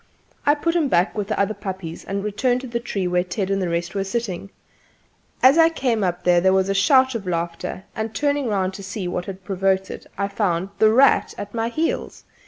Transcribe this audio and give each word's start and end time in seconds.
I 0.47 0.55
put 0.55 0.75
him 0.75 0.87
back 0.87 1.15
with 1.15 1.27
the 1.27 1.39
other 1.39 1.53
puppies 1.53 2.03
and 2.03 2.23
returned 2.23 2.61
to 2.61 2.67
the 2.67 2.79
tree 2.79 3.05
where 3.07 3.23
Ted 3.23 3.51
and 3.51 3.61
the 3.61 3.69
rest 3.69 3.93
were 3.93 4.03
sitting. 4.03 4.49
As 5.43 5.59
I 5.59 5.69
came 5.69 6.03
up 6.03 6.23
there 6.23 6.51
was 6.51 6.69
a 6.69 6.73
shout 6.73 7.13
of 7.13 7.27
laughter, 7.27 7.83
and 7.95 8.11
turning 8.11 8.47
round 8.47 8.73
to 8.73 8.83
see 8.83 9.07
what 9.07 9.25
had 9.25 9.43
provoked 9.43 9.91
it 9.91 10.07
I 10.17 10.27
found 10.27 10.69
"The 10.79 10.89
Rat" 10.89 11.35
at 11.37 11.53
my 11.53 11.69
heels. 11.69 12.23